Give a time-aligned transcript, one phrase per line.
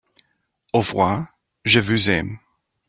[0.73, 1.37] Au revoir!…
[1.63, 2.39] je vous aime!